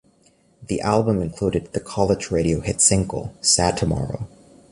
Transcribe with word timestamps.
The 0.65 0.81
album 0.81 1.21
included 1.21 1.73
the 1.73 1.79
college 1.79 2.31
radio 2.31 2.61
hit 2.61 2.81
single, 2.81 3.35
"Sad 3.39 3.77
Tomorrow". 3.77 4.27